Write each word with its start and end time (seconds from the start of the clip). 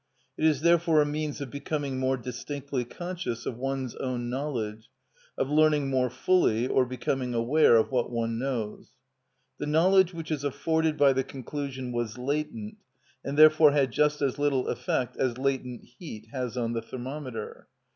It 0.35 0.45
is 0.45 0.61
therefore 0.61 0.99
a 1.03 1.05
means 1.05 1.41
of 1.41 1.51
becoming 1.51 1.99
more 1.99 2.17
distinctly 2.17 2.83
conscious 2.85 3.45
of 3.45 3.59
one's 3.59 3.93
own 3.97 4.31
knowledge, 4.31 4.89
of 5.37 5.51
learning 5.51 5.91
more 5.91 6.09
fully, 6.09 6.67
or 6.67 6.87
becoming 6.87 7.35
aware 7.35 7.75
of 7.75 7.91
what 7.91 8.09
one 8.09 8.39
knows. 8.39 8.93
The 9.59 9.67
knowledge 9.67 10.11
which 10.11 10.31
is 10.31 10.43
afforded 10.43 10.97
by 10.97 11.13
the 11.13 11.23
conclusion 11.23 11.91
was 11.91 12.17
latent, 12.17 12.77
and 13.23 13.37
therefore 13.37 13.73
had 13.73 13.91
just 13.91 14.23
as 14.23 14.39
little 14.39 14.69
effect 14.69 15.17
as 15.17 15.37
latent 15.37 15.83
heat 15.83 16.29
has 16.31 16.57
on 16.57 16.73
the 16.73 16.81
thermometer. 16.81 17.67